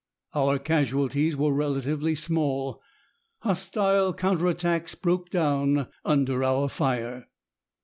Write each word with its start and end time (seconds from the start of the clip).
Our 0.33 0.57
casualties 0.57 1.35
were 1.35 1.53
relatively 1.53 2.15
small. 2.15 2.81
Hostile 3.41 4.15
counter 4.15 4.47
attacks 4.47 4.95
broke 4.95 5.29
down 5.29 5.89
under 6.03 6.43
our 6.43 6.69
fire." 6.69 7.27